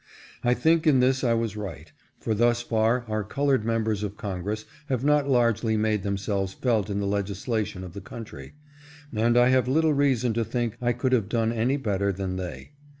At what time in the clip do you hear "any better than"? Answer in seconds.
11.51-12.37